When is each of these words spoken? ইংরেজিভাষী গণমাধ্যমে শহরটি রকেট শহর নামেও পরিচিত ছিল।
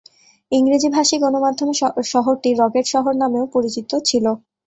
ইংরেজিভাষী 0.51 1.15
গণমাধ্যমে 1.23 1.73
শহরটি 2.11 2.49
রকেট 2.55 2.85
শহর 2.93 3.13
নামেও 3.21 3.45
পরিচিত 3.55 3.91
ছিল। 4.09 4.25